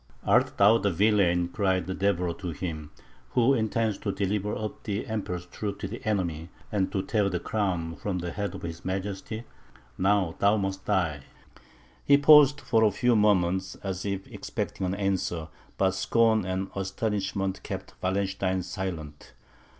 "Art 0.25 0.57
thou 0.57 0.79
the 0.79 0.89
villain," 0.89 1.49
cried 1.49 1.85
Deveroux 1.85 2.33
to 2.39 2.49
him, 2.49 2.89
"who 3.33 3.53
intends 3.53 3.99
to 3.99 4.11
deliver 4.11 4.55
up 4.57 4.81
the 4.81 5.05
Emperor's 5.05 5.45
troops 5.45 5.81
to 5.81 5.87
the 5.87 6.03
enemy, 6.07 6.49
and 6.71 6.91
to 6.91 7.03
tear 7.03 7.29
the 7.29 7.39
crown 7.39 7.95
from 7.95 8.17
the 8.17 8.31
head 8.31 8.55
of 8.55 8.63
his 8.63 8.83
Majesty? 8.83 9.43
Now 9.99 10.33
thou 10.39 10.57
must 10.57 10.85
die!" 10.85 11.19
He 12.03 12.17
paused 12.17 12.61
for 12.61 12.83
a 12.83 12.89
few 12.89 13.15
moments, 13.15 13.75
as 13.83 14.03
if 14.03 14.25
expecting 14.25 14.87
an 14.87 14.95
answer; 14.95 15.49
but 15.77 15.91
scorn 15.91 16.45
and 16.45 16.71
astonishment 16.75 17.61
kept 17.61 17.93
Wallenstein 18.01 18.63
silent. 18.63 19.33